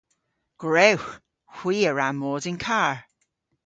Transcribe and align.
Gwrewgh! 0.61 1.09
Hwi 1.55 1.75
a 1.89 1.91
wra 1.93 2.07
mos 2.13 2.43
yn 2.51 2.57
karr. 2.65 2.97